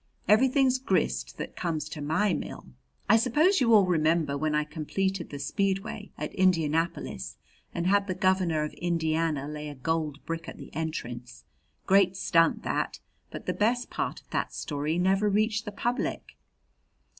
[0.27, 2.65] "Everything's grist that comes to my mill.
[3.07, 7.37] I suppose you all remember when I completed the speedway at Indianapolis
[7.71, 11.43] and had the Governor of Indiana lay a gold brick at the entrance?
[11.85, 12.99] Great stunt that!
[13.29, 16.35] But the best part of that story never reached the public."